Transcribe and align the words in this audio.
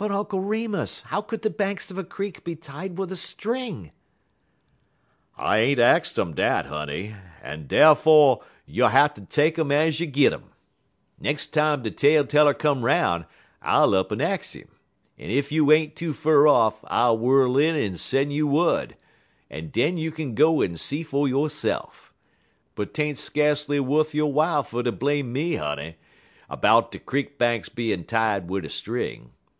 "But, 0.00 0.12
Uncle 0.12 0.38
Remus, 0.38 1.00
how 1.00 1.20
could 1.20 1.42
the 1.42 1.50
banks 1.50 1.90
of 1.90 1.98
a 1.98 2.04
creek 2.04 2.44
be 2.44 2.54
tied 2.54 2.98
with 2.98 3.10
a 3.10 3.16
string?" 3.16 3.90
"I 5.36 5.58
ain't 5.58 5.80
ax 5.80 6.16
um 6.16 6.34
dat, 6.34 6.66
honey, 6.66 7.16
en 7.42 7.66
darfo' 7.66 8.40
yo'll 8.64 8.90
hatter 8.90 9.26
take 9.28 9.58
um 9.58 9.72
ez 9.72 9.98
you 9.98 10.06
git 10.06 10.32
um. 10.32 10.52
Nex' 11.18 11.48
time 11.48 11.82
de 11.82 11.90
tale 11.90 12.24
teller 12.24 12.54
come 12.54 12.84
'roun' 12.84 13.26
I'll 13.60 13.92
up'n 13.92 14.20
ax 14.20 14.54
'im, 14.54 14.68
en 15.18 15.30
ef 15.32 15.50
you 15.50 15.72
ain't 15.72 15.96
too 15.96 16.12
fur 16.12 16.46
off, 16.46 16.78
I'll 16.84 17.18
whirl 17.18 17.58
in 17.58 17.74
en 17.74 17.96
sen' 17.96 18.30
you 18.30 18.46
wud, 18.46 18.94
en 19.50 19.68
den 19.70 19.96
you 19.96 20.12
kin 20.12 20.36
go 20.36 20.60
en 20.62 20.76
see 20.76 21.02
fer 21.02 21.26
yo'se'f. 21.26 22.12
But 22.76 22.94
't 22.94 23.02
ain't 23.02 23.18
skacely 23.18 23.80
wuth 23.80 24.14
yo' 24.14 24.28
w'ile 24.30 24.62
fer 24.62 24.84
ter 24.84 24.92
blame 24.92 25.32
me, 25.32 25.56
honey, 25.56 25.96
'bout 26.48 26.92
de 26.92 27.00
creek 27.00 27.36
banks 27.36 27.68
bein' 27.68 28.04
tied 28.04 28.48
wid 28.48 28.64
a 28.64 28.68
string. 28.70 29.32